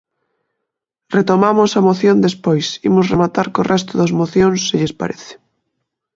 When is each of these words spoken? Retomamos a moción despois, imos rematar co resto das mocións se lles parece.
Retomamos 1.17 1.69
a 1.73 1.81
moción 1.87 2.17
despois, 2.27 2.65
imos 2.87 3.09
rematar 3.13 3.47
co 3.53 3.67
resto 3.73 3.91
das 4.01 4.11
mocións 4.19 4.59
se 4.67 4.75
lles 4.79 4.93
parece. 5.01 5.33